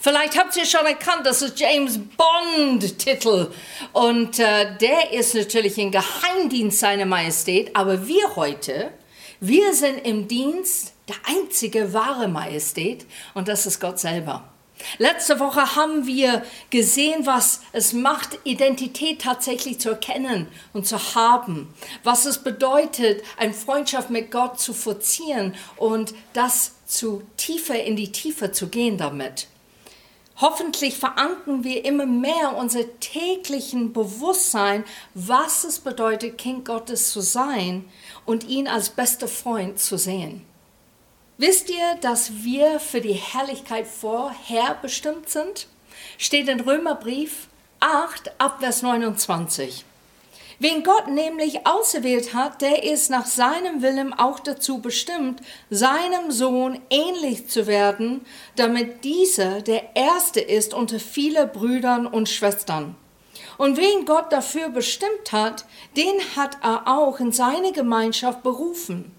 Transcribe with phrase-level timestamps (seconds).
[0.00, 3.48] Vielleicht habt ihr schon erkannt, das ist James Bond Titel
[3.92, 8.90] und äh, der ist natürlich im Geheimdienst seiner Majestät, aber wir heute,
[9.40, 13.06] wir sind im Dienst der einzige wahre Majestät.
[13.34, 14.51] Und das ist Gott selber.
[14.98, 21.72] Letzte Woche haben wir gesehen, was es macht, Identität tatsächlich zu erkennen und zu haben.
[22.04, 28.12] Was es bedeutet, eine Freundschaft mit Gott zu forcieren und das zu tiefer in die
[28.12, 29.48] Tiefe zu gehen damit.
[30.36, 37.84] Hoffentlich verankern wir immer mehr unser täglichen Bewusstsein, was es bedeutet, Kind Gottes zu sein
[38.24, 40.44] und ihn als bester Freund zu sehen.
[41.44, 45.66] Wisst ihr, dass wir für die Herrlichkeit vorherbestimmt sind?
[46.16, 47.48] Steht in Römerbrief
[47.80, 49.84] 8 ab Vers 29.
[50.60, 56.80] Wen Gott nämlich auserwählt hat, der ist nach seinem Willen auch dazu bestimmt, seinem Sohn
[56.90, 62.94] ähnlich zu werden, damit dieser der Erste ist unter viele Brüdern und Schwestern.
[63.58, 65.64] Und wen Gott dafür bestimmt hat,
[65.96, 69.10] den hat er auch in seine Gemeinschaft berufen.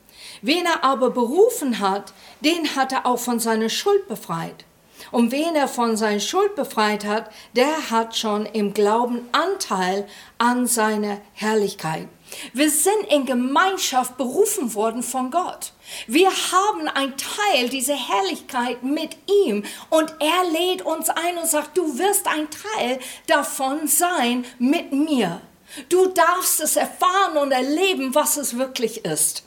[0.44, 4.66] Wen er aber berufen hat, den hat er auch von seiner Schuld befreit.
[5.10, 10.06] Und wen er von seiner Schuld befreit hat, der hat schon im Glauben Anteil
[10.38, 12.10] an seiner Herrlichkeit.
[12.52, 15.72] Wir sind in Gemeinschaft berufen worden von Gott.
[16.08, 21.78] Wir haben ein Teil dieser Herrlichkeit mit ihm und er lädt uns ein und sagt,
[21.78, 25.40] du wirst ein Teil davon sein mit mir.
[25.88, 29.44] Du darfst es erfahren und erleben, was es wirklich ist.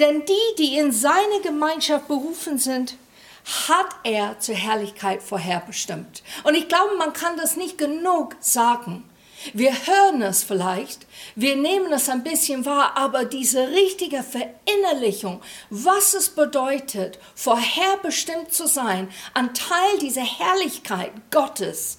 [0.00, 2.96] Denn die, die in seine Gemeinschaft berufen sind,
[3.68, 6.22] hat er zur Herrlichkeit vorherbestimmt.
[6.44, 9.04] Und ich glaube, man kann das nicht genug sagen.
[9.52, 11.06] Wir hören es vielleicht,
[11.36, 18.66] wir nehmen es ein bisschen wahr, aber diese richtige Verinnerlichung, was es bedeutet, vorherbestimmt zu
[18.66, 21.98] sein, ein Teil dieser Herrlichkeit Gottes,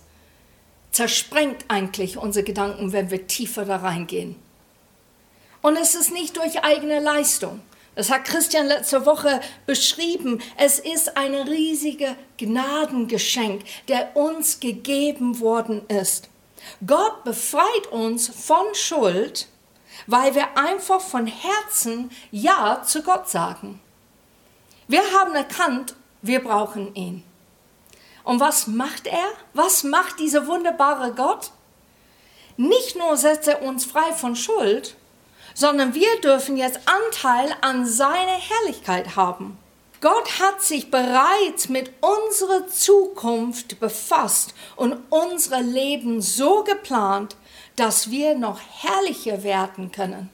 [0.91, 4.35] zersprengt eigentlich unsere Gedanken, wenn wir tiefer da reingehen.
[5.61, 7.61] Und es ist nicht durch eigene Leistung.
[7.97, 10.39] Das hat Christian letzte Woche beschrieben.
[10.55, 16.29] Es ist ein riesiges Gnadengeschenk, der uns gegeben worden ist.
[16.85, 19.47] Gott befreit uns von Schuld,
[20.05, 23.81] weil wir einfach von Herzen Ja zu Gott sagen.
[24.87, 27.23] Wir haben erkannt, wir brauchen ihn.
[28.23, 29.27] Und was macht er?
[29.55, 31.49] Was macht dieser wunderbare Gott?
[32.57, 34.95] Nicht nur setzt er uns frei von Schuld,
[35.57, 39.57] sondern wir dürfen jetzt Anteil an seiner Herrlichkeit haben.
[40.01, 47.35] Gott hat sich bereits mit unserer Zukunft befasst und unser Leben so geplant,
[47.75, 50.29] dass wir noch herrlicher werden können.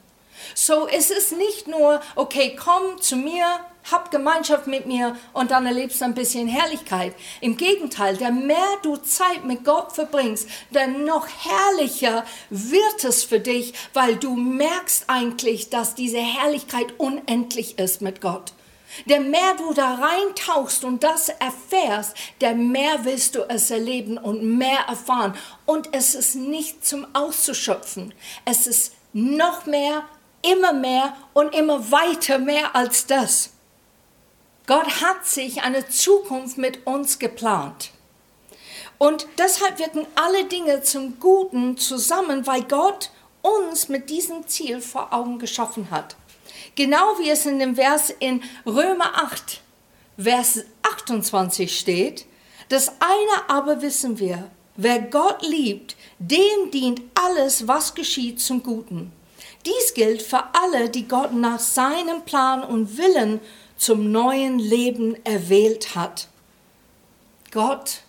[0.56, 3.46] So ist es nicht nur, okay, komm zu mir,
[3.92, 7.14] hab Gemeinschaft mit mir und dann erlebst du ein bisschen Herrlichkeit.
[7.42, 13.40] Im Gegenteil, der mehr du Zeit mit Gott verbringst, der noch herrlicher wird es für
[13.40, 18.54] dich, weil du merkst eigentlich, dass diese Herrlichkeit unendlich ist mit Gott.
[19.06, 24.44] Der mehr du da reintauchst und das erfährst, der mehr willst du es erleben und
[24.44, 25.34] mehr erfahren.
[25.66, 28.14] Und es ist nicht zum Auszuschöpfen.
[28.46, 30.04] Es ist noch mehr,
[30.44, 33.53] immer mehr und immer weiter mehr als das.
[34.66, 37.92] Gott hat sich eine Zukunft mit uns geplant.
[38.98, 45.12] Und deshalb wirken alle Dinge zum Guten zusammen, weil Gott uns mit diesem Ziel vor
[45.12, 46.16] Augen geschaffen hat.
[46.76, 49.62] Genau wie es in dem Vers in Römer 8,
[50.18, 52.26] Vers 28 steht,
[52.70, 59.12] das eine aber wissen wir, wer Gott liebt, dem dient alles, was geschieht, zum Guten.
[59.66, 63.40] Dies gilt für alle, die Gott nach seinem Plan und Willen
[63.84, 66.30] zum neuen Leben erwählt hat.
[67.52, 68.00] Gott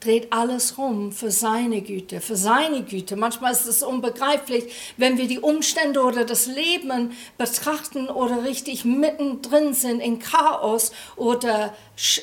[0.00, 3.16] dreht alles rum für seine Güte, für seine Güte.
[3.16, 9.74] Manchmal ist es unbegreiflich, wenn wir die Umstände oder das Leben betrachten oder richtig mittendrin
[9.74, 11.74] sind in Chaos oder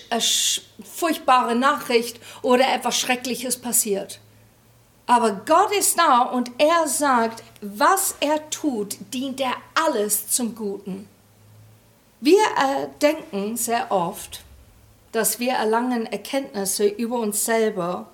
[0.09, 0.19] äh,
[0.83, 4.19] furchtbare Nachricht oder etwas Schreckliches passiert.
[5.05, 11.07] Aber Gott ist da und er sagt, was er tut, dient er alles zum Guten.
[12.19, 14.41] Wir äh, denken sehr oft,
[15.11, 18.07] dass wir erlangen Erkenntnisse über uns selber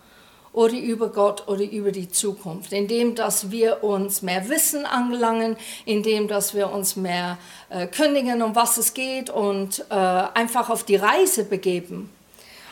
[0.52, 5.56] oder über Gott oder über die Zukunft, indem dass wir uns mehr Wissen angelangen,
[5.86, 7.38] indem dass wir uns mehr
[7.70, 12.10] äh, kündigen, um was es geht und äh, einfach auf die Reise begeben.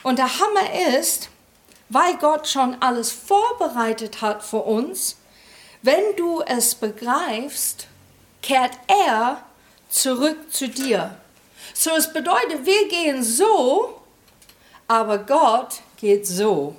[0.03, 1.29] Und der Hammer ist,
[1.87, 5.17] weil Gott schon alles vorbereitet hat für uns,
[5.81, 7.87] wenn du es begreifst,
[8.41, 9.41] kehrt er
[9.89, 11.17] zurück zu dir.
[11.73, 14.01] So es bedeutet, wir gehen so,
[14.87, 16.75] aber Gott geht so.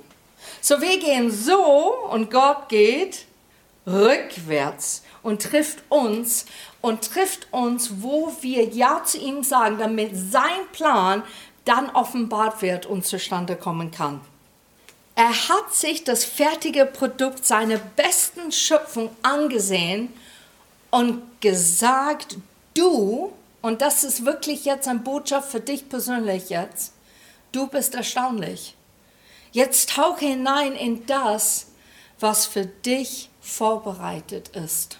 [0.61, 3.25] So wir gehen so und Gott geht
[3.85, 6.45] rückwärts und trifft uns
[6.81, 11.23] und trifft uns, wo wir Ja zu ihm sagen, damit sein Plan
[11.65, 14.21] dann offenbart wird und zustande kommen kann.
[15.15, 20.11] Er hat sich das fertige Produkt seiner besten Schöpfung angesehen
[20.89, 22.37] und gesagt,
[22.73, 23.31] du,
[23.63, 26.93] und das ist wirklich jetzt eine Botschaft für dich persönlich jetzt,
[27.53, 28.75] du bist erstaunlich.
[29.53, 31.67] Jetzt tauche hinein in das,
[32.19, 34.99] was für dich vorbereitet ist.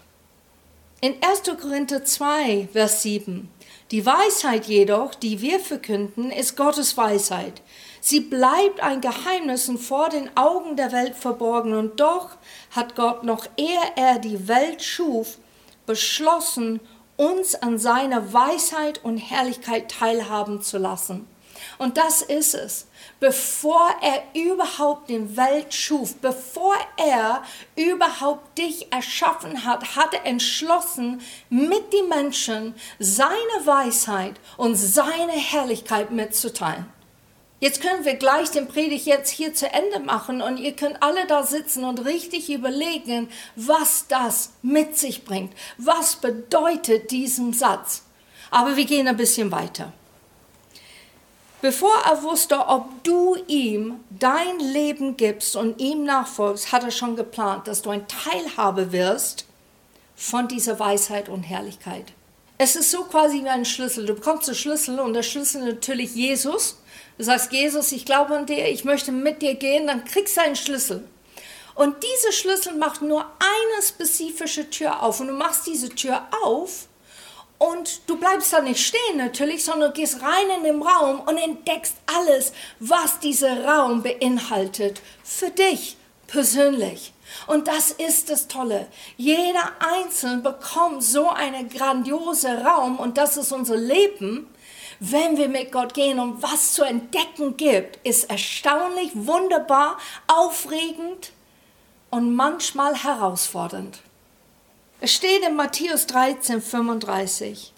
[1.02, 1.44] In 1.
[1.62, 3.52] Korinther 2, Vers 7.
[3.92, 7.62] Die Weisheit jedoch, die wir verkünden, ist Gottes Weisheit.
[8.00, 11.74] Sie bleibt ein Geheimnis und vor den Augen der Welt verborgen.
[11.74, 12.38] Und doch
[12.72, 15.38] hat Gott, noch ehe er die Welt schuf,
[15.86, 16.80] beschlossen,
[17.16, 21.28] uns an seiner Weisheit und Herrlichkeit teilhaben zu lassen.
[21.78, 22.88] Und das ist es.
[23.20, 27.44] Bevor er überhaupt die Welt schuf, bevor er
[27.76, 36.12] überhaupt dich erschaffen hat, hat er entschlossen, mit den Menschen seine Weisheit und seine Herrlichkeit
[36.12, 36.93] mitzuteilen.
[37.60, 41.26] Jetzt können wir gleich den Predigt jetzt hier zu Ende machen und ihr könnt alle
[41.28, 45.54] da sitzen und richtig überlegen, was das mit sich bringt.
[45.78, 48.04] Was bedeutet diesen Satz?
[48.52, 49.94] Aber wir gehen ein bisschen weiter.
[51.64, 57.16] Bevor er wusste, ob du ihm dein Leben gibst und ihm nachfolgst, hat er schon
[57.16, 59.46] geplant, dass du ein Teilhabe wirst
[60.14, 62.12] von dieser Weisheit und Herrlichkeit.
[62.58, 64.06] Es ist so quasi wie ein Schlüssel.
[64.06, 66.78] Du bekommst den Schlüssel und der Schlüssel natürlich Jesus.
[67.18, 70.42] Du sagst, Jesus, ich glaube an dir, ich möchte mit dir gehen, dann kriegst du
[70.42, 71.08] einen Schlüssel.
[71.76, 75.20] Und dieser Schlüssel macht nur eine spezifische Tür auf.
[75.20, 76.88] Und du machst diese Tür auf
[77.58, 81.38] und du bleibst da nicht stehen natürlich, sondern du gehst rein in den Raum und
[81.38, 85.96] entdeckst alles, was dieser Raum beinhaltet, für dich
[86.28, 87.14] persönlich.
[87.48, 88.88] Und das ist das Tolle.
[89.18, 94.53] Jeder Einzelne bekommt so einen grandiosen Raum und das ist unser Leben.
[95.06, 99.98] Wenn wir mit Gott gehen und was zu entdecken gibt, ist erstaunlich, wunderbar,
[100.28, 101.34] aufregend
[102.10, 104.00] und manchmal herausfordernd.
[105.02, 107.74] Es steht in Matthäus 13, 35.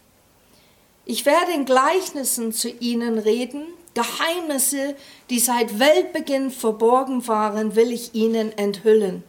[1.06, 4.96] Ich werde in Gleichnissen zu ihnen reden, Geheimnisse,
[5.32, 9.24] die seit Weltbeginn verborgen waren, will ich ihnen enthüllen.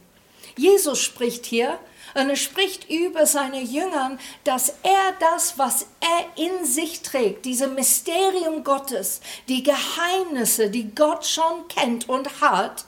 [0.58, 1.78] Jesus spricht hier
[2.16, 7.68] und er spricht über seine Jüngern, dass er das, was er in sich trägt, diese
[7.68, 12.84] Mysterium Gottes, die Geheimnisse, die Gott schon kennt und hat,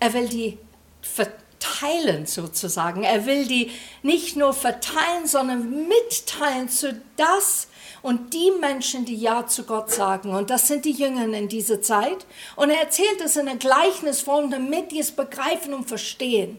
[0.00, 0.58] er will die
[1.02, 3.04] verteidigen teilen sozusagen.
[3.04, 3.70] Er will die
[4.02, 7.68] nicht nur verteilen, sondern mitteilen zu das
[8.02, 10.34] und die Menschen, die Ja zu Gott sagen.
[10.34, 12.26] Und das sind die Jüngern in dieser Zeit.
[12.56, 16.58] Und er erzählt es in einer Gleichnisform, damit die es begreifen und verstehen.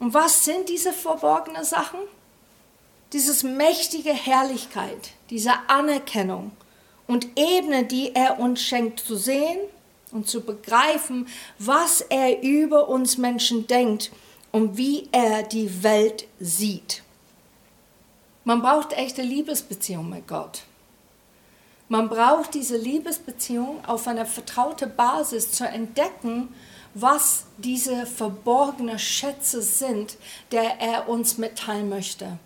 [0.00, 2.00] Und was sind diese verborgenen Sachen?
[3.12, 6.52] Dieses mächtige Herrlichkeit, diese Anerkennung
[7.06, 9.58] und Ebene, die er uns schenkt zu sehen
[10.10, 11.28] und zu begreifen,
[11.58, 14.10] was er über uns Menschen denkt
[14.52, 17.02] und wie er die Welt sieht.
[18.44, 20.62] Man braucht echte Liebesbeziehung mit Gott.
[21.88, 26.54] Man braucht diese Liebesbeziehung auf einer vertrauten Basis zu entdecken,
[26.94, 30.16] was diese verborgenen Schätze sind,
[30.50, 32.38] der er uns mitteilen möchte.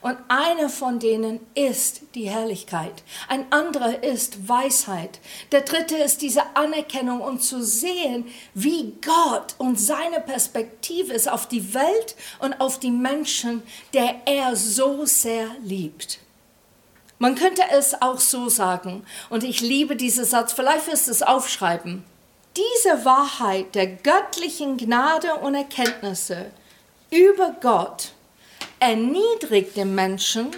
[0.00, 3.02] Und einer von denen ist die Herrlichkeit.
[3.28, 5.18] Ein anderer ist Weisheit.
[5.50, 11.48] Der dritte ist diese Anerkennung und zu sehen, wie Gott und seine Perspektive ist auf
[11.48, 13.62] die Welt und auf die Menschen,
[13.94, 16.18] der er so sehr liebt.
[17.18, 21.22] Man könnte es auch so sagen, und ich liebe diesen Satz, vielleicht wirst du es
[21.22, 22.04] aufschreiben.
[22.56, 26.52] Diese Wahrheit der göttlichen Gnade und Erkenntnisse
[27.10, 28.12] über Gott
[28.78, 30.50] erniedrigt den Menschen,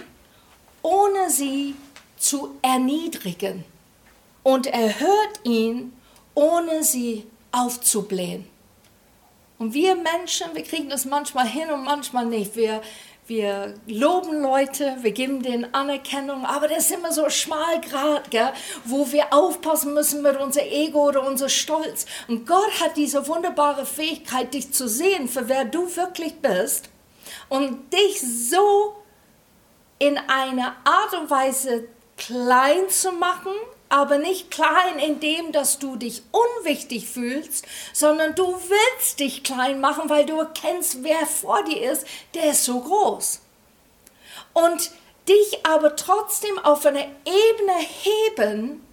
[0.83, 1.75] ohne sie
[2.17, 3.63] zu erniedrigen
[4.43, 5.93] und erhört ihn,
[6.35, 8.47] ohne sie aufzublähen.
[9.57, 12.55] Und wir Menschen, wir kriegen das manchmal hin und manchmal nicht.
[12.55, 12.81] Wir,
[13.27, 18.51] wir loben Leute, wir geben denen Anerkennung, aber das ist immer so schmal Grad, gell,
[18.85, 22.05] wo wir aufpassen müssen mit unser Ego oder unser Stolz.
[22.27, 26.89] Und Gott hat diese wunderbare Fähigkeit, dich zu sehen, für wer du wirklich bist
[27.49, 28.95] und dich so
[29.99, 31.87] in einer Art und Weise
[32.17, 33.53] klein zu machen,
[33.89, 39.79] aber nicht klein in dem, dass du dich unwichtig fühlst, sondern du willst dich klein
[39.79, 43.41] machen, weil du erkennst, wer vor dir ist, der ist so groß.
[44.53, 44.91] und
[45.27, 48.85] dich aber trotzdem auf eine Ebene heben,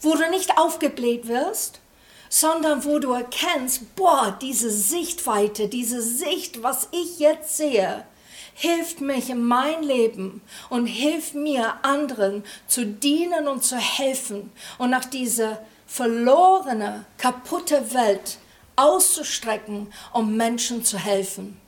[0.00, 1.80] wo du nicht aufgebläht wirst,
[2.28, 8.06] sondern wo du erkennst, boah, diese Sichtweite, diese Sicht, was ich jetzt sehe,
[8.54, 14.90] hilft mich in mein Leben und hilft mir anderen zu dienen und zu helfen und
[14.90, 18.38] nach dieser verlorene, kaputte Welt
[18.76, 21.60] auszustrecken, um Menschen zu helfen.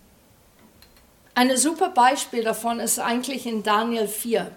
[1.35, 4.51] Ein super Beispiel davon ist eigentlich in Daniel 4,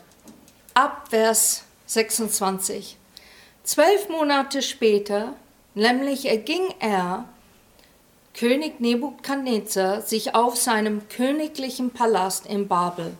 [0.73, 2.97] ab Vers 26.
[3.63, 5.33] Zwölf Monate später,
[5.73, 7.25] nämlich erging er,
[8.37, 13.17] König Nebukadnezar, sich auf seinem königlichen Palast in Babel.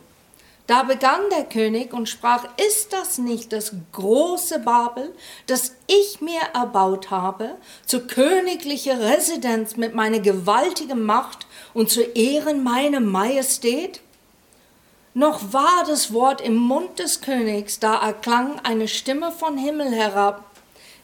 [0.67, 5.11] Da begann der König und sprach, ist das nicht das große Babel,
[5.47, 7.55] das ich mir erbaut habe,
[7.85, 14.01] zur königlichen Residenz mit meiner gewaltigen Macht und zu Ehren meiner Majestät?
[15.15, 20.43] Noch war das Wort im Mund des Königs, da erklang eine Stimme von Himmel herab.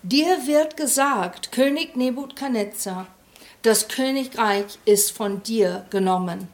[0.04, 3.08] Dir wird gesagt, König Nebukadnezar,
[3.64, 6.48] das Königreich ist von dir genommen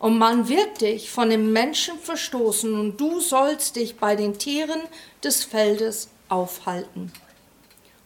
[0.00, 4.80] und man wird dich von den Menschen verstoßen und du sollst dich bei den Tieren
[5.22, 7.12] des Feldes aufhalten.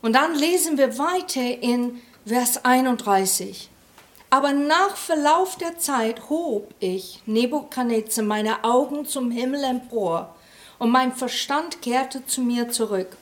[0.02, 3.70] Und dann lesen wir weiter in Vers 31.
[4.28, 10.34] Aber nach Verlauf der Zeit hob ich, Nebukadnezar, meine Augen zum Himmel empor,
[10.80, 13.16] und mein Verstand kehrte zu mir zurück.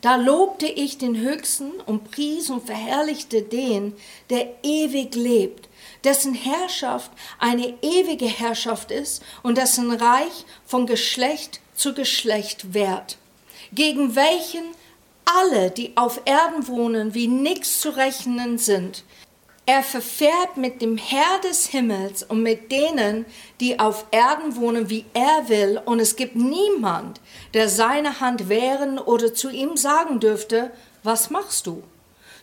[0.00, 3.94] Da lobte ich den Höchsten und pries und verherrlichte den,
[4.30, 5.70] der ewig lebt
[6.04, 13.18] dessen Herrschaft eine ewige Herrschaft ist und dessen Reich von Geschlecht zu Geschlecht währt,
[13.72, 14.64] gegen welchen
[15.24, 19.04] alle, die auf Erden wohnen, wie nichts zu rechnen sind.
[19.72, 23.24] Er verfährt mit dem Herr des Himmels und mit denen,
[23.60, 27.20] die auf Erden wohnen, wie er will, und es gibt niemand,
[27.54, 30.72] der seine Hand wehren oder zu ihm sagen dürfte,
[31.04, 31.84] was machst du?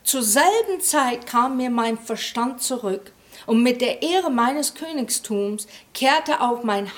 [0.05, 3.11] Zur selben Zeit kam mir mein Verstand zurück
[3.45, 6.89] und mit der Ehre meines Königstums kehrte auch meine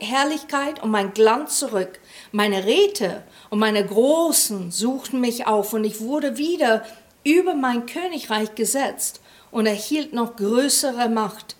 [0.00, 2.00] Herrlichkeit und mein Glanz zurück.
[2.32, 6.86] Meine Räte und meine Großen suchten mich auf und ich wurde wieder
[7.22, 9.20] über mein Königreich gesetzt
[9.54, 11.54] und erhielt noch größere Macht.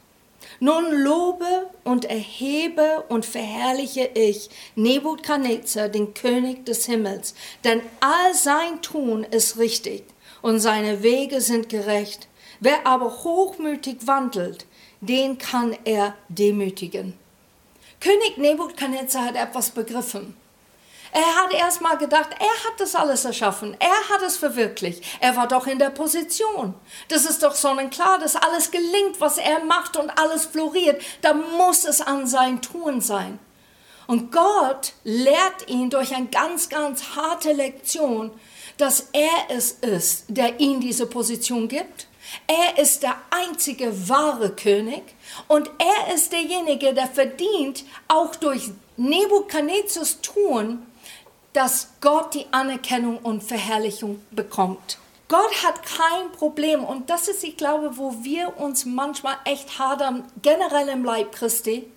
[0.59, 8.83] Nun lobe und erhebe und verherrliche ich Nebukadnezar, den König des Himmels, denn all sein
[8.83, 10.03] Tun ist richtig
[10.43, 12.27] und seine Wege sind gerecht.
[12.59, 14.67] Wer aber hochmütig wandelt,
[15.01, 17.15] den kann er demütigen.
[18.01, 20.35] König Nebukadnezar hat etwas begriffen.
[21.15, 25.37] Er hat erst mal gedacht, er hat das alles erschaffen, er hat es verwirklicht, er
[25.37, 26.75] war doch in der Position.
[27.07, 31.01] Das ist doch sonnenklar, dass alles gelingt, was er macht und alles floriert.
[31.23, 33.39] Da muss es an sein Tun sein.
[34.09, 38.33] Und Gott lehrt ihn durch eine ganz, ganz harte Lektion,
[38.77, 42.09] dass er es ist, der ihm diese Position gibt
[42.47, 45.03] er ist der einzige wahre König
[45.49, 50.87] und er ist derjenige, der verdient, auch durch Nebukadnezars Tun,
[51.55, 54.99] dass Gott die Anerkennung und Verherrlichung bekommt.
[55.29, 60.25] Gott hat kein Problem und das ist, ich glaube, wo wir uns manchmal echt hadern,
[60.43, 61.91] generell im Leib Christi,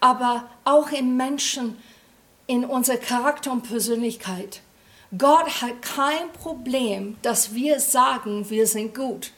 [0.00, 1.78] aber auch im Menschen,
[2.48, 4.62] in unserer Charakter und Persönlichkeit.
[5.16, 9.30] Gott hat kein Problem, dass wir sagen, wir sind gut.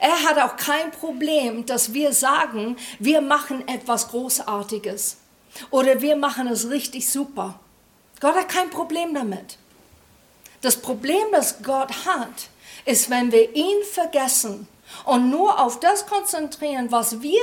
[0.00, 5.18] Er hat auch kein Problem, dass wir sagen, wir machen etwas Großartiges
[5.70, 7.58] oder wir machen es richtig super.
[8.20, 9.58] Gott hat kein Problem damit.
[10.62, 12.48] Das Problem, das Gott hat,
[12.84, 14.68] ist, wenn wir ihn vergessen
[15.04, 17.42] und nur auf das konzentrieren, was wir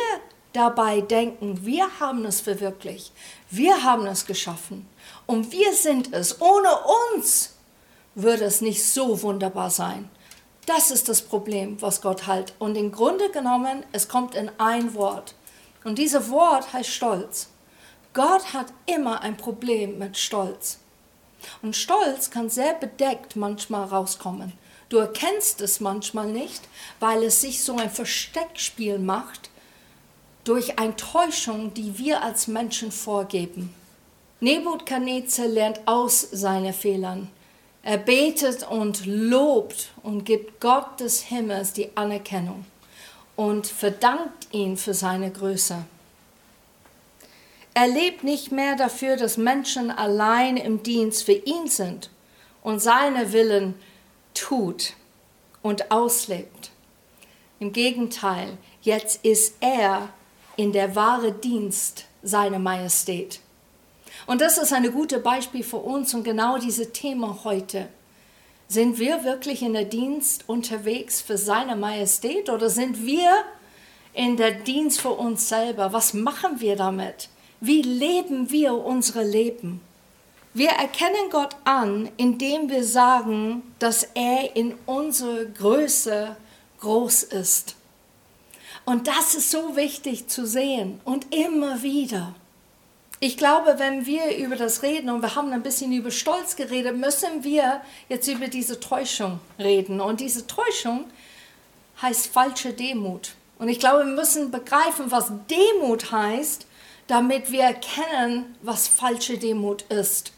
[0.53, 3.12] dabei denken, wir haben es verwirklicht,
[3.50, 4.88] wir haben es geschaffen
[5.25, 6.42] und wir sind es.
[6.42, 6.70] Ohne
[7.15, 7.53] uns
[8.15, 10.10] würde es nicht so wunderbar sein.
[10.65, 12.53] Das ist das Problem, was Gott hat.
[12.58, 15.36] Und im Grunde genommen, es kommt in ein Wort.
[15.84, 17.50] Und dieses Wort heißt Stolz.
[18.13, 20.77] Gott hat immer ein Problem mit Stolz.
[21.62, 24.53] Und Stolz kann sehr bedeckt manchmal rauskommen.
[24.89, 26.62] Du erkennst es manchmal nicht,
[27.00, 29.50] weil es sich so ein Versteckspiel macht
[30.43, 33.74] durch eine Täuschung, die wir als Menschen vorgeben.
[34.39, 37.29] Nebukadnezar lernt aus seinen Fehlern.
[37.82, 42.65] Er betet und lobt und gibt Gott des Himmels die Anerkennung
[43.36, 45.86] und verdankt ihn für seine Größe.
[47.75, 52.12] Er lebt nicht mehr dafür, dass Menschen allein im Dienst für ihn sind
[52.62, 53.74] und seine Willen
[54.36, 54.94] tut
[55.63, 56.72] und auslebt.
[57.60, 60.10] Im Gegenteil, jetzt ist er
[60.56, 63.39] in der wahre Dienst seiner Majestät.
[64.27, 67.88] Und das ist ein gutes Beispiel für uns und genau dieses Thema heute.
[68.68, 73.44] Sind wir wirklich in der Dienst unterwegs für seine Majestät oder sind wir
[74.13, 75.92] in der Dienst für uns selber?
[75.92, 77.30] Was machen wir damit?
[77.65, 79.79] Wie leben wir unsere Leben?
[80.53, 86.36] Wir erkennen Gott an, indem wir sagen, dass er in unserer Größe
[86.82, 87.75] groß ist.
[88.84, 92.36] Und das ist so wichtig zu sehen und immer wieder.
[93.22, 96.98] Ich glaube, wenn wir über das reden und wir haben ein bisschen über Stolz geredet,
[96.98, 97.79] müssen wir
[98.10, 100.01] jetzt über diese Täuschung reden.
[100.01, 101.05] Und diese Täuschung
[102.01, 103.36] heißt falsche Demut.
[103.58, 106.67] Und ich glaube, wir müssen begreifen, was Demut heißt,
[107.07, 110.31] damit wir erkennen, was falsche Demut ist.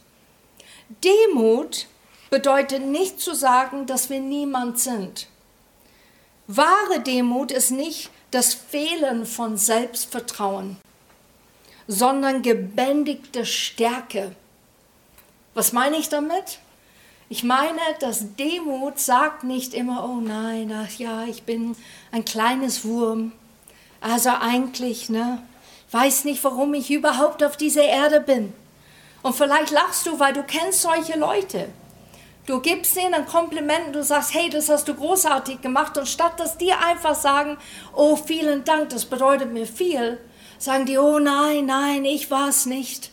[1.04, 1.88] Demut
[2.30, 5.28] bedeutet nicht zu sagen, dass wir niemand sind.
[6.48, 10.78] Wahre Demut ist nicht das Fehlen von Selbstvertrauen,
[11.88, 14.36] sondern gebändigte Stärke.
[15.54, 16.60] Was meine ich damit?
[17.30, 21.76] Ich meine, dass Demut sagt nicht immer, oh nein, ach ja, ich bin
[22.12, 23.32] ein kleines Wurm.
[24.00, 25.42] Also eigentlich, ne,
[25.92, 28.54] weiß nicht, warum ich überhaupt auf dieser Erde bin.
[29.22, 31.70] Und vielleicht lachst du, weil du kennst solche Leute.
[32.46, 35.98] Du gibst ihnen ein Kompliment du sagst, hey, das hast du großartig gemacht.
[35.98, 37.58] Und statt dass die einfach sagen,
[37.94, 40.20] oh, vielen Dank, das bedeutet mir viel,
[40.60, 43.12] sagen die, oh nein, nein, ich war es nicht.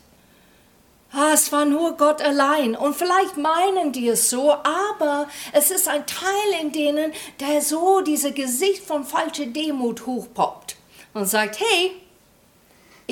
[1.14, 2.75] Ah, es war nur Gott allein.
[2.75, 8.00] Und vielleicht meinen die es so, aber es ist ein Teil in denen, der so
[8.00, 10.76] diese Gesicht von falscher Demut hochpoppt
[11.14, 11.93] und sagt, hey,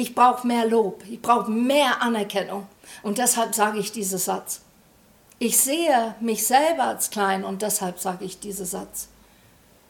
[0.01, 2.67] ich brauche mehr Lob, ich brauche mehr Anerkennung.
[3.03, 4.63] Und deshalb sage ich diesen Satz.
[5.39, 9.09] Ich sehe mich selber als klein und deshalb sage ich diesen Satz.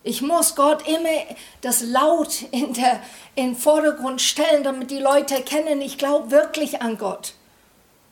[0.03, 3.01] Ich muss Gott immer das Laut in der,
[3.37, 7.35] in den Vordergrund stellen, damit die Leute erkennen, ich glaube wirklich an Gott.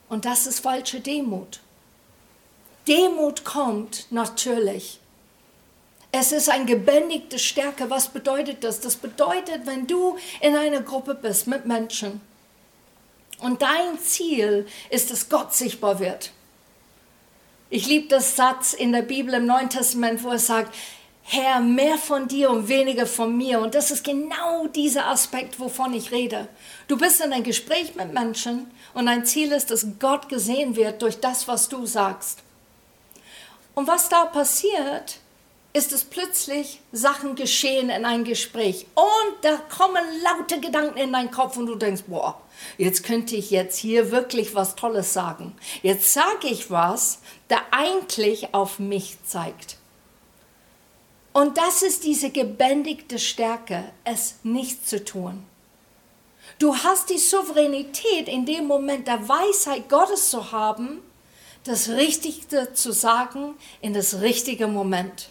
[0.09, 1.61] Und das ist falsche Demut.
[2.87, 5.01] Demut kommt natürlich.
[6.11, 7.91] Es ist eine gebändigte Stärke.
[7.91, 8.81] Was bedeutet das?
[8.81, 12.21] Das bedeutet, wenn du in einer Gruppe bist mit Menschen
[13.41, 16.33] und dein Ziel ist, dass Gott sichtbar wird.
[17.71, 20.75] Ich liebe das Satz in der Bibel im Neuen Testament, wo es sagt,
[21.23, 23.61] Herr, mehr von dir und weniger von mir.
[23.61, 26.49] Und das ist genau dieser Aspekt, wovon ich rede.
[26.89, 31.03] Du bist in ein Gespräch mit Menschen und dein Ziel ist, dass Gott gesehen wird
[31.03, 32.39] durch das, was du sagst.
[33.75, 35.19] Und was da passiert,
[35.73, 41.31] ist es plötzlich Sachen geschehen in ein Gespräch und da kommen laute Gedanken in deinen
[41.31, 42.41] Kopf und du denkst, boah,
[42.79, 45.55] jetzt könnte ich jetzt hier wirklich was Tolles sagen.
[45.83, 49.77] Jetzt sage ich was, der eigentlich auf mich zeigt.
[51.33, 55.45] Und das ist diese gebändigte Stärke, es nicht zu tun.
[56.59, 61.01] Du hast die Souveränität in dem Moment der Weisheit Gottes zu haben,
[61.63, 65.31] das Richtige zu sagen in das richtige Moment.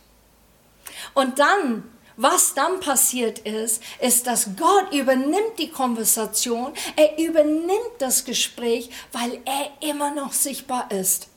[1.13, 1.83] Und dann,
[2.15, 9.39] was dann passiert ist, ist, dass Gott übernimmt die Konversation, er übernimmt das Gespräch, weil
[9.45, 11.27] er immer noch sichtbar ist.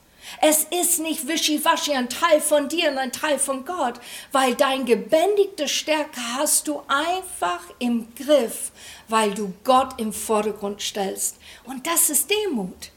[0.40, 3.94] Es ist nicht wischiwaschi ein Teil von dir und ein Teil von Gott,
[4.32, 8.70] weil dein gebändigte Stärke hast du einfach im Griff,
[9.08, 11.36] weil du Gott im Vordergrund stellst.
[11.64, 12.90] Und das ist Demut.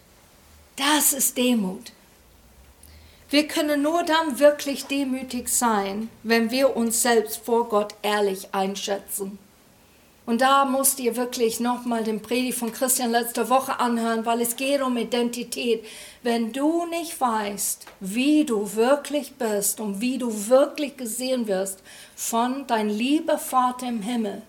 [0.76, 1.92] Das ist Demut.
[3.34, 9.39] Wir können nur dann wirklich demütig sein, wenn wir uns selbst vor Gott ehrlich einschätzen.
[10.28, 14.56] Und da musst ihr wirklich nochmal den Predigt von Christian letzte Woche anhören, weil es
[14.56, 15.84] geht um Identität.
[16.22, 21.80] Wenn du nicht weißt, wie du wirklich bist und wie du wirklich gesehen wirst
[22.15, 24.43] von dein lieber Vater im Himmel,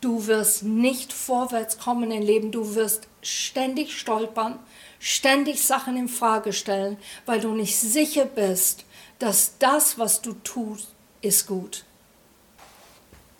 [0.00, 4.60] du wirst nicht vorwärts kommen im Leben, du wirst ständig stolpern,
[4.98, 8.84] ständig Sachen in Frage stellen, weil du nicht sicher bist,
[9.18, 10.88] dass das, was du tust,
[11.20, 11.84] ist gut.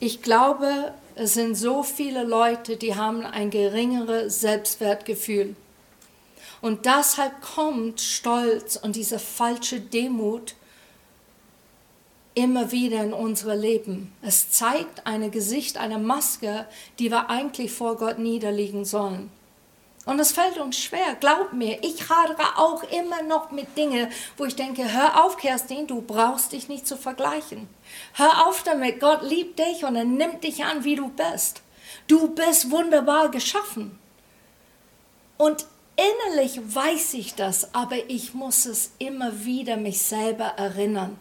[0.01, 5.57] Ich glaube, es sind so viele Leute, die haben ein geringeres Selbstwertgefühl.
[6.61, 10.55] Und deshalb kommt Stolz und diese falsche Demut
[12.35, 14.13] immer wieder in unsere Leben.
[14.23, 16.67] Es zeigt ein Gesicht, eine Maske,
[16.99, 19.31] die wir eigentlich vor Gott niederlegen sollen.
[20.09, 21.85] Und es fällt uns schwer, glaub mir.
[21.85, 26.53] Ich hadere auch immer noch mit Dingen, wo ich denke, hör auf, Kerstin, du brauchst
[26.53, 27.69] dich nicht zu vergleichen.
[28.15, 31.61] Hör auf damit, Gott liebt dich und er nimmt dich an, wie du bist.
[32.07, 33.99] Du bist wunderbar geschaffen.
[35.37, 35.67] Und
[35.97, 41.21] innerlich weiß ich das, aber ich muss es immer wieder mich selber erinnern.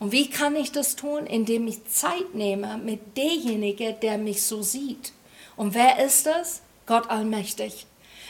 [0.00, 1.24] Und wie kann ich das tun?
[1.24, 5.14] Indem ich Zeit nehme mit derjenige, der mich so sieht.
[5.56, 6.60] Und wer ist das?
[6.84, 7.86] Gott allmächtig.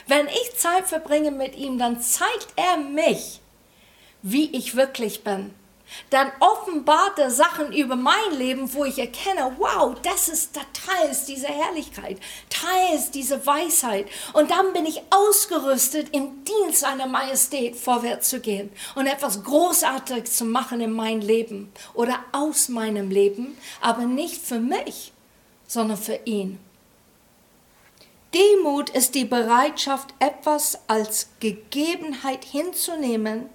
[0.09, 3.41] Wenn ich Zeit verbringe mit ihm, dann zeigt er mich,
[4.23, 5.55] wie ich wirklich bin
[6.11, 11.25] dann offenbart er Sachen über mein Leben, wo ich erkenne, wow, das ist da teils
[11.25, 12.19] diese Herrlichkeit,
[12.51, 14.07] teils diese Weisheit.
[14.33, 20.37] Und dann bin ich ausgerüstet, im Dienst seiner Majestät vorwärts zu gehen und etwas Großartiges
[20.37, 25.13] zu machen in meinem Leben oder aus meinem Leben, aber nicht für mich,
[25.67, 26.59] sondern für ihn.
[28.35, 33.49] Demut ist die Bereitschaft, etwas als Gegebenheit hinzunehmen,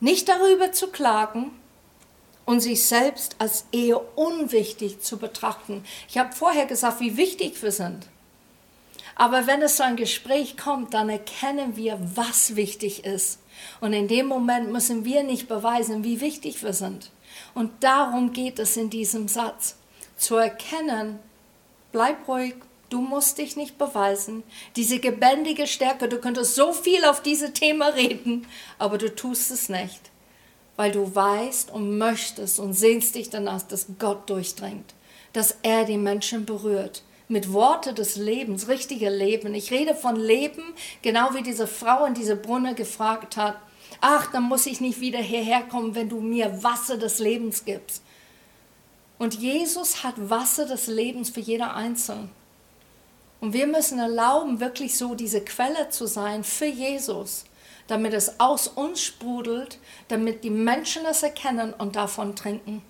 [0.00, 1.52] nicht darüber zu klagen
[2.44, 5.84] und sich selbst als eher unwichtig zu betrachten.
[6.08, 8.06] Ich habe vorher gesagt, wie wichtig wir sind.
[9.14, 13.40] Aber wenn es zu einem Gespräch kommt, dann erkennen wir, was wichtig ist.
[13.80, 17.10] Und in dem Moment müssen wir nicht beweisen, wie wichtig wir sind.
[17.52, 19.76] Und darum geht es in diesem Satz.
[20.16, 21.18] Zu erkennen,
[21.90, 22.54] bleib ruhig,
[22.88, 24.42] Du musst dich nicht beweisen.
[24.76, 28.46] Diese lebendige Stärke, du könntest so viel auf diese Thema reden,
[28.78, 30.10] aber du tust es nicht,
[30.76, 34.94] weil du weißt und möchtest und sehnst dich danach, dass Gott durchdringt,
[35.34, 39.54] dass er die Menschen berührt mit Worte des Lebens, richtige Leben.
[39.54, 40.62] Ich rede von Leben,
[41.02, 43.58] genau wie diese Frau in diese Brunne gefragt hat.
[44.00, 48.02] Ach, dann muss ich nicht wieder hierher kommen, wenn du mir Wasser des Lebens gibst.
[49.18, 52.30] Und Jesus hat Wasser des Lebens für jeder Einzelne.
[53.40, 57.44] Und wir müssen erlauben, wirklich so diese Quelle zu sein für Jesus,
[57.86, 62.82] damit es aus uns sprudelt, damit die Menschen es erkennen und davon trinken.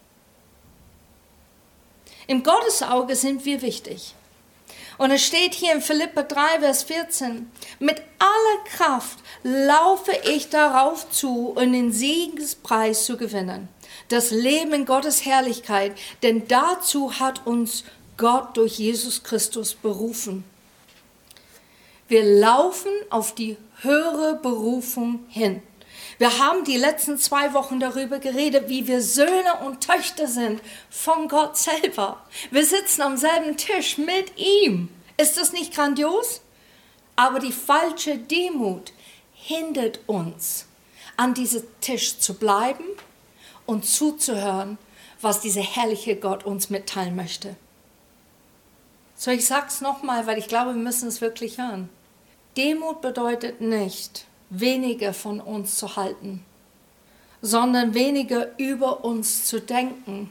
[2.27, 4.15] Im Gottesauge sind wir wichtig.
[4.99, 11.09] Und es steht hier in Philippa 3, Vers 14, mit aller Kraft laufe ich darauf
[11.11, 13.69] zu, um den Siegenspreis zu gewinnen.
[14.09, 17.85] Das Leben in Gottes Herrlichkeit, denn dazu hat uns
[18.19, 20.45] Gott durch Jesus Christus berufen.
[22.09, 25.63] Wir laufen auf die höhere Berufung hin.
[26.19, 31.29] Wir haben die letzten zwei Wochen darüber geredet, wie wir Söhne und Töchter sind von
[31.29, 32.25] Gott selber.
[32.51, 34.89] Wir sitzen am selben Tisch mit ihm.
[35.17, 36.41] Ist das nicht grandios?
[37.15, 38.93] Aber die falsche Demut
[39.33, 40.67] hindert uns,
[41.17, 42.85] an diesem Tisch zu bleiben
[43.65, 44.79] und zuzuhören,
[45.21, 47.57] was dieser herrliche Gott uns mitteilen möchte.
[49.21, 51.89] So, ich sag's nochmal, weil ich glaube, wir müssen es wirklich hören.
[52.57, 56.45] Demut bedeutet nicht, weniger von uns zu halten,
[57.43, 60.31] sondern weniger über uns zu denken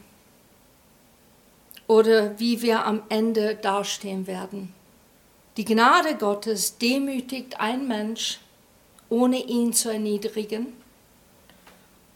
[1.86, 4.72] oder wie wir am Ende dastehen werden.
[5.58, 8.40] Die Gnade Gottes demütigt ein Mensch,
[9.10, 10.72] ohne ihn zu erniedrigen,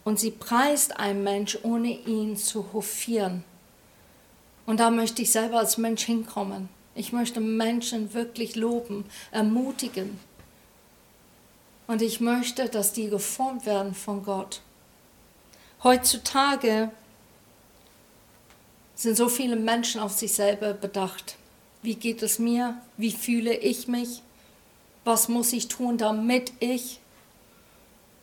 [0.03, 3.43] und sie preist einen Mensch, ohne ihn zu hofieren.
[4.65, 6.69] Und da möchte ich selber als Mensch hinkommen.
[6.95, 10.19] Ich möchte Menschen wirklich loben, ermutigen.
[11.87, 14.61] Und ich möchte, dass die geformt werden von Gott.
[15.83, 16.91] Heutzutage
[18.95, 21.35] sind so viele Menschen auf sich selber bedacht.
[21.81, 22.77] Wie geht es mir?
[22.95, 24.21] Wie fühle ich mich?
[25.03, 26.99] Was muss ich tun, damit ich?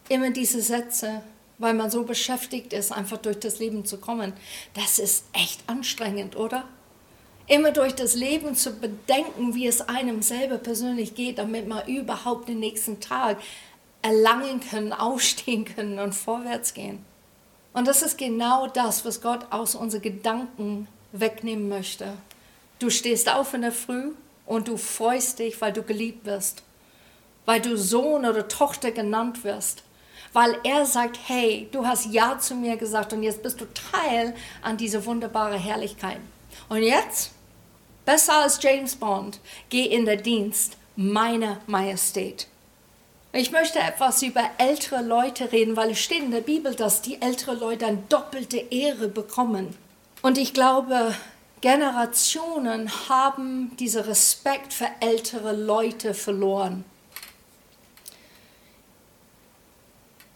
[0.08, 1.22] Immer diese Sätze,
[1.60, 4.32] weil man so beschäftigt ist, einfach durch das Leben zu kommen.
[4.74, 6.64] Das ist echt anstrengend, oder?
[7.46, 12.48] Immer durch das Leben zu bedenken, wie es einem selber persönlich geht, damit man überhaupt
[12.48, 13.36] den nächsten Tag
[14.00, 17.04] erlangen können, aufstehen können und vorwärts gehen.
[17.74, 22.14] Und das ist genau das, was Gott aus unseren Gedanken wegnehmen möchte.
[22.78, 24.12] Du stehst auf in der Früh
[24.46, 26.62] und du freust dich, weil du geliebt wirst,
[27.44, 29.82] weil du Sohn oder Tochter genannt wirst,
[30.32, 34.34] weil er sagt, hey, du hast Ja zu mir gesagt und jetzt bist du Teil
[34.62, 36.18] an dieser wunderbaren Herrlichkeit.
[36.68, 37.32] Und jetzt,
[38.04, 42.46] besser als James Bond, geh in den Dienst meiner Majestät.
[43.32, 47.22] Ich möchte etwas über ältere Leute reden, weil es steht in der Bibel, dass die
[47.22, 49.76] ältere Leute eine doppelte Ehre bekommen.
[50.20, 51.14] Und ich glaube,
[51.60, 56.84] Generationen haben diesen Respekt für ältere Leute verloren.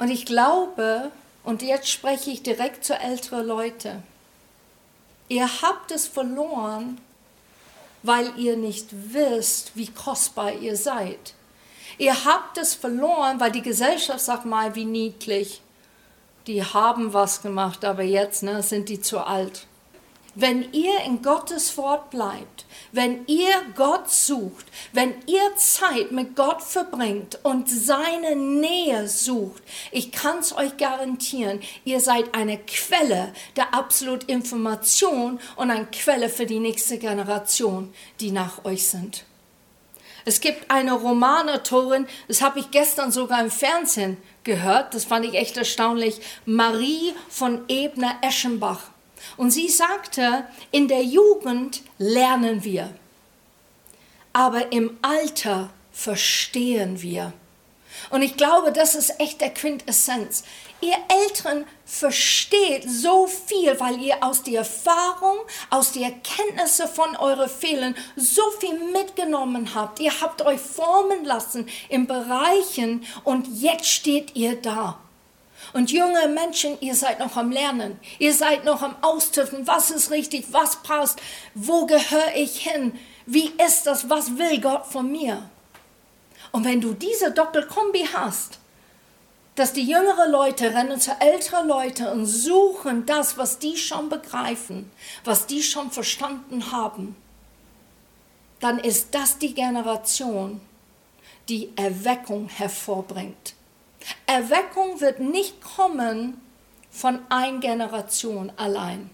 [0.05, 1.11] Und ich glaube,
[1.45, 4.03] und jetzt spreche ich direkt zu älteren Leuten,
[5.29, 7.01] ihr habt es verloren,
[8.03, 11.33] weil ihr nicht wisst, wie kostbar ihr seid.
[11.97, 15.63] Ihr habt es verloren, weil die Gesellschaft sagt mal, wie niedlich.
[16.49, 19.67] Die haben was gemacht, aber jetzt ne, sind die zu alt.
[20.37, 26.61] Wenn ihr in Gottes Wort bleibt, wenn ihr Gott sucht, wenn ihr Zeit mit Gott
[26.61, 33.75] verbringt und seine Nähe sucht, ich kann es euch garantieren, ihr seid eine Quelle der
[33.75, 39.25] absolut Information und eine Quelle für die nächste Generation, die nach euch sind.
[40.25, 45.35] Es gibt eine Romanautorin, das habe ich gestern sogar im Fernsehen gehört, das fand ich
[45.35, 48.94] echt erstaunlich, Marie von Ebner-Eschenbach.
[49.37, 52.95] Und sie sagte, in der Jugend lernen wir,
[54.33, 57.33] aber im Alter verstehen wir.
[58.11, 60.45] Und ich glaube, das ist echt der Quintessenz.
[60.81, 65.39] Ihr Älteren versteht so viel, weil ihr aus der Erfahrung,
[65.71, 70.01] aus der Erkenntnisse von euren Fehlern so viel mitgenommen habt.
[70.01, 74.99] Ihr habt euch formen lassen in Bereichen und jetzt steht ihr da.
[75.75, 77.99] Und junge Menschen, ihr seid noch am Lernen.
[78.21, 79.67] Ihr seid noch am Austüften.
[79.67, 80.47] Was ist richtig?
[80.53, 81.21] Was passt?
[81.55, 82.97] Wo gehöre ich hin?
[83.27, 84.09] Wie ist das?
[84.09, 85.51] Was will Gott von mir?
[86.53, 88.61] Und wenn du diese Doppelkombi hast,
[89.57, 94.89] dass die jüngeren Leute rennen zu älteren Leuten und suchen das, was die schon begreifen,
[95.25, 97.17] was die schon verstanden haben,
[98.61, 100.61] dann ist das die Generation,
[101.49, 103.55] die Erweckung hervorbringt.
[104.27, 106.41] Erweckung wird nicht kommen
[106.91, 109.11] von einer Generation allein.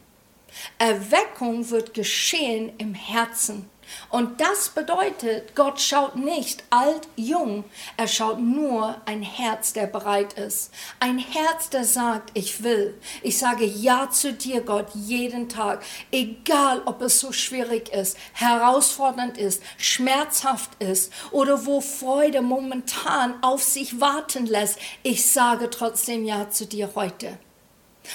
[0.78, 3.68] Erweckung wird geschehen im Herzen
[4.08, 7.64] und das bedeutet, Gott schaut nicht alt, jung,
[7.96, 10.72] er schaut nur ein Herz, der bereit ist.
[10.98, 12.98] Ein Herz, der sagt, ich will.
[13.22, 15.82] Ich sage Ja zu dir, Gott, jeden Tag.
[16.10, 23.62] Egal, ob es so schwierig ist, herausfordernd ist, schmerzhaft ist oder wo Freude momentan auf
[23.62, 24.78] sich warten lässt.
[25.02, 27.38] Ich sage trotzdem Ja zu dir heute.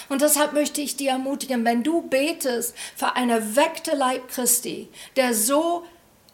[0.09, 5.33] Und deshalb möchte ich dir ermutigen, wenn du betest für einen erweckten Leib Christi, der
[5.33, 5.83] so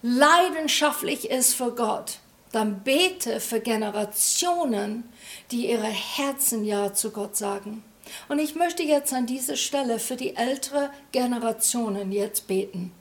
[0.01, 2.19] leidenschaftlich ist für Gott,
[2.51, 5.03] dann bete für Generationen,
[5.51, 7.83] die ihre Herzen Ja zu Gott sagen.
[8.27, 12.91] Und ich möchte jetzt an dieser Stelle für die ältere Generationen jetzt beten.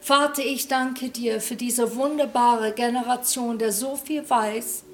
[0.00, 4.84] Vater, ich danke dir für diese wunderbare Generation, der so viel weiß,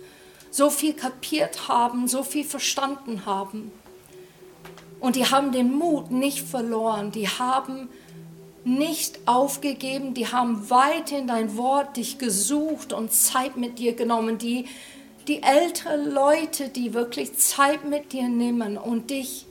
[0.51, 3.73] so viel kapiert haben, so viel verstanden haben.
[5.01, 7.89] Und die haben den Mut nicht verloren, die haben
[8.65, 14.39] nicht aufgegeben, die haben weiterhin dein Wort dich gesucht und Zeit mit dir genommen.
[14.39, 14.65] Die,
[15.29, 19.47] die älteren Leute, die wirklich Zeit mit dir nehmen und dich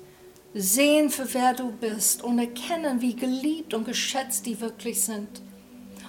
[0.54, 5.30] sehen, für wer du bist und erkennen, wie geliebt und geschätzt die wirklich sind.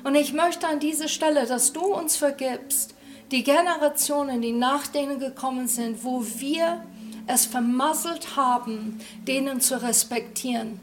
[0.03, 2.96] Und ich möchte an dieser Stelle, dass du uns vergibst,
[3.31, 6.85] die Generationen, die nach denen gekommen sind, wo wir
[7.27, 10.81] es vermasselt haben, denen zu respektieren,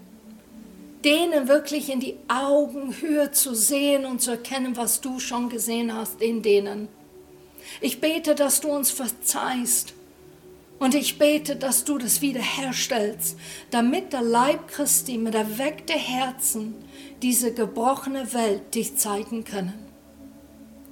[1.06, 6.22] denen wirklich in die Augenhöhe zu sehen und zu erkennen, was du schon gesehen hast
[6.22, 6.90] in denen.
[7.80, 9.94] Ich bete, dass du uns verzeihst
[10.80, 13.38] und ich bete, dass du das wiederherstellst,
[13.72, 16.76] damit der Leib Christi mit erweckten Herzen
[17.22, 19.74] diese gebrochene Welt dich zeigen können.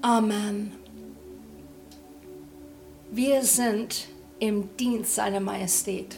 [0.02, 0.81] Amen.
[3.14, 4.08] Wir sind
[4.40, 6.16] im Dienst seiner Majestät.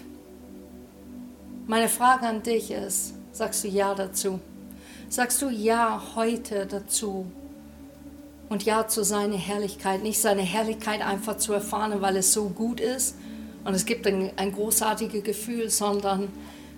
[1.66, 4.40] Meine Frage an dich ist, sagst du Ja dazu?
[5.10, 7.26] Sagst du Ja heute dazu?
[8.48, 12.80] Und Ja zu seiner Herrlichkeit, nicht seine Herrlichkeit einfach zu erfahren, weil es so gut
[12.80, 13.16] ist
[13.66, 16.28] und es gibt ein, ein großartiges Gefühl, sondern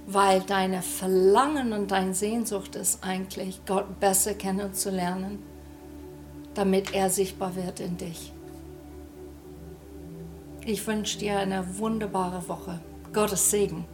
[0.08, 5.40] weil deine Verlangen und deine Sehnsucht ist eigentlich, Gott besser kennenzulernen,
[6.54, 8.32] damit er sichtbar wird in dich.
[10.68, 12.80] Ich wünsche dir eine wunderbare Woche.
[13.14, 13.86] Gottes Segen.